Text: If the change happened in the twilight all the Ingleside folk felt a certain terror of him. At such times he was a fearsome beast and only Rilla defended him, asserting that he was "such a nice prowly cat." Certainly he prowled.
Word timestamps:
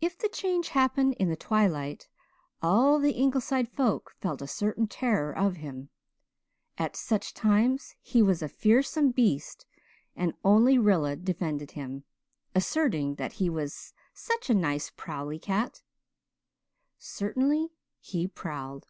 If 0.00 0.16
the 0.16 0.30
change 0.30 0.70
happened 0.70 1.12
in 1.18 1.28
the 1.28 1.36
twilight 1.36 2.08
all 2.62 2.98
the 2.98 3.12
Ingleside 3.12 3.68
folk 3.68 4.16
felt 4.18 4.40
a 4.40 4.46
certain 4.46 4.86
terror 4.86 5.36
of 5.36 5.56
him. 5.56 5.90
At 6.78 6.96
such 6.96 7.34
times 7.34 7.94
he 8.00 8.22
was 8.22 8.40
a 8.40 8.48
fearsome 8.48 9.10
beast 9.10 9.66
and 10.16 10.32
only 10.42 10.78
Rilla 10.78 11.14
defended 11.14 11.72
him, 11.72 12.04
asserting 12.54 13.16
that 13.16 13.34
he 13.34 13.50
was 13.50 13.92
"such 14.14 14.48
a 14.48 14.54
nice 14.54 14.88
prowly 14.88 15.38
cat." 15.38 15.82
Certainly 16.96 17.68
he 18.00 18.26
prowled. 18.26 18.88